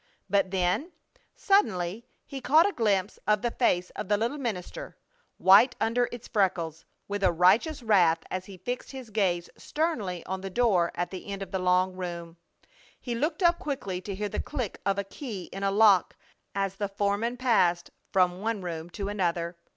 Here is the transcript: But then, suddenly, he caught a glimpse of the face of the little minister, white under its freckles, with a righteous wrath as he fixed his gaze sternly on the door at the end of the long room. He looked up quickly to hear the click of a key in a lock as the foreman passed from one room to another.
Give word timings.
But 0.27 0.49
then, 0.49 0.93
suddenly, 1.35 2.07
he 2.25 2.41
caught 2.41 2.65
a 2.67 2.71
glimpse 2.73 3.19
of 3.27 3.43
the 3.43 3.51
face 3.51 3.91
of 3.91 4.07
the 4.07 4.17
little 4.17 4.39
minister, 4.39 4.97
white 5.37 5.75
under 5.79 6.09
its 6.11 6.27
freckles, 6.27 6.83
with 7.07 7.21
a 7.23 7.31
righteous 7.31 7.83
wrath 7.83 8.23
as 8.31 8.45
he 8.45 8.57
fixed 8.57 8.93
his 8.93 9.11
gaze 9.11 9.47
sternly 9.59 10.25
on 10.25 10.41
the 10.41 10.49
door 10.49 10.91
at 10.95 11.11
the 11.11 11.27
end 11.27 11.43
of 11.43 11.51
the 11.51 11.59
long 11.59 11.93
room. 11.93 12.37
He 12.99 13.13
looked 13.13 13.43
up 13.43 13.59
quickly 13.59 14.01
to 14.01 14.15
hear 14.15 14.27
the 14.27 14.41
click 14.41 14.81
of 14.87 14.97
a 14.97 15.03
key 15.03 15.43
in 15.53 15.61
a 15.61 15.69
lock 15.69 16.15
as 16.55 16.77
the 16.77 16.89
foreman 16.89 17.37
passed 17.37 17.91
from 18.11 18.41
one 18.41 18.61
room 18.63 18.89
to 18.97 19.07
another. 19.07 19.55